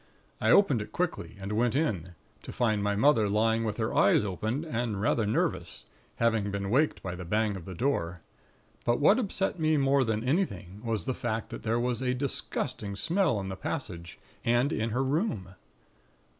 [0.41, 4.23] I opened it quickly, and went in, to find my mother lying with her eyes
[4.23, 5.83] open, and rather nervous;
[6.15, 8.21] having been waked by the bang of the door.
[8.83, 12.95] But what upset me more than anything, was the fact that there was a disgusting
[12.95, 15.53] smell in the passage and in her room.